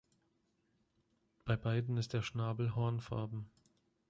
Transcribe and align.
Bei 1.45 1.55
beiden 1.55 1.95
ist 1.97 2.13
der 2.13 2.23
Schnabel 2.23 2.73
hornfarben. 2.75 3.51